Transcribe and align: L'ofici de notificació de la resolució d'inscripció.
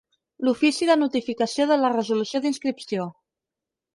L'ofici 0.45 0.87
de 0.89 0.93
notificació 1.01 1.67
de 1.73 1.77
la 1.81 1.93
resolució 1.95 2.43
d'inscripció. 2.47 3.05